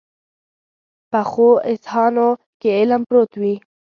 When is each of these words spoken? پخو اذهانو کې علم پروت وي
پخو 1.11 1.49
اذهانو 1.71 2.29
کې 2.61 2.69
علم 2.77 3.01
پروت 3.09 3.31
وي 3.41 3.55